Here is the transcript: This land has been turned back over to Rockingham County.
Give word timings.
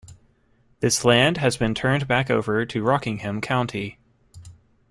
This 0.79 1.05
land 1.05 1.37
has 1.37 1.57
been 1.57 1.75
turned 1.75 2.07
back 2.07 2.31
over 2.31 2.65
to 2.65 2.81
Rockingham 2.83 3.39
County. 3.39 3.99